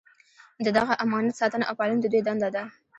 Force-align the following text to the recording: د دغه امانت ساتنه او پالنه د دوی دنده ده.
د 0.65 0.67
دغه 0.77 0.93
امانت 1.03 1.33
ساتنه 1.39 1.65
او 1.69 1.75
پالنه 1.79 1.99
د 2.01 2.05
دوی 2.13 2.21
دنده 2.27 2.49
ده. 2.55 2.63